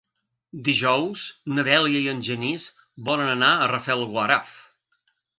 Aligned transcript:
Dijous 0.67 1.25
na 1.57 1.65
Dèlia 1.67 1.99
i 2.05 2.09
en 2.13 2.23
Genís 2.27 2.65
volen 3.09 3.29
anar 3.35 3.51
a 3.53 3.67
Rafelguaraf. 3.73 4.57